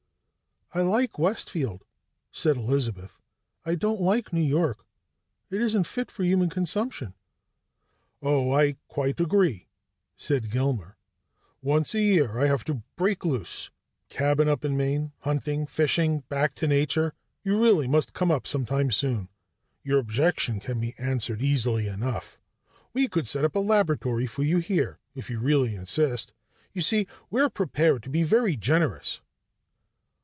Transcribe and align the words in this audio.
"I 0.73 0.79
like 0.83 1.19
Westfield," 1.19 1.83
said 2.31 2.55
Elizabeth. 2.55 3.19
"I 3.65 3.75
don't 3.75 3.99
like 3.99 4.31
New 4.31 4.39
York. 4.39 4.85
It 5.49 5.59
isn't 5.59 5.83
fit 5.83 6.09
for 6.09 6.23
human 6.23 6.49
consumption." 6.49 7.13
"Oh, 8.21 8.53
I 8.53 8.77
quite 8.87 9.19
agree," 9.19 9.67
said 10.15 10.49
Gilmer. 10.49 10.95
"Once 11.61 11.93
a 11.93 11.99
year 11.99 12.39
I 12.39 12.47
have 12.47 12.63
to 12.63 12.83
break 12.95 13.25
loose 13.25 13.69
cabin 14.07 14.47
up 14.47 14.63
in 14.63 14.77
Maine, 14.77 15.11
hunting, 15.23 15.67
fishing, 15.67 16.21
back 16.29 16.55
to 16.55 16.67
Nature 16.67 17.13
you 17.43 17.61
really 17.61 17.85
must 17.89 18.13
come 18.13 18.31
up 18.31 18.47
sometime 18.47 18.91
soon. 18.91 19.27
Your 19.83 19.99
objection 19.99 20.61
can 20.61 20.79
be 20.79 20.95
answered 20.97 21.41
easily 21.41 21.87
enough. 21.87 22.39
We 22.93 23.09
could 23.09 23.27
set 23.27 23.43
up 23.43 23.57
a 23.57 23.59
laboratory 23.59 24.25
for 24.25 24.43
you 24.43 24.59
here, 24.59 24.99
if 25.15 25.29
you 25.29 25.37
really 25.39 25.75
insist. 25.75 26.31
You 26.71 26.81
see, 26.81 27.07
we're 27.29 27.49
prepared 27.49 28.03
to 28.03 28.09
be 28.09 28.23
very 28.23 28.55
generous." 28.55 29.19